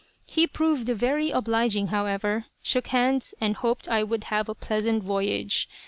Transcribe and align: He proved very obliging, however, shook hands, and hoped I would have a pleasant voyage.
He 0.25 0.47
proved 0.47 0.89
very 0.89 1.29
obliging, 1.29 1.89
however, 1.89 2.47
shook 2.63 2.87
hands, 2.87 3.35
and 3.39 3.57
hoped 3.57 3.87
I 3.87 4.01
would 4.01 4.23
have 4.23 4.49
a 4.49 4.55
pleasant 4.55 5.03
voyage. 5.03 5.69